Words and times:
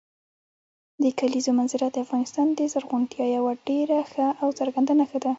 د 1.03 1.05
کلیزو 1.19 1.51
منظره 1.59 1.87
د 1.91 1.97
افغانستان 2.05 2.47
د 2.53 2.59
زرغونتیا 2.73 3.25
یوه 3.37 3.53
ډېره 3.67 3.97
ښه 4.11 4.25
او 4.43 4.47
څرګنده 4.59 4.93
نښه 4.99 5.17
ده. 5.23 5.29